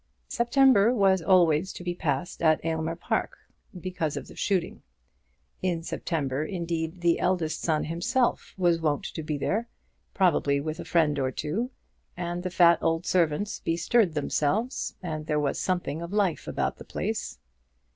[0.29, 3.37] September was always to be passed at Aylmer Park,
[3.79, 4.81] because of the shooting.
[5.61, 9.69] In September, indeed, the eldest son himself was wont to be there,
[10.15, 11.69] probably with a friend or two,
[12.17, 16.83] and the fat old servants bestirred themselves, and there was something of life about the
[16.83, 17.37] place.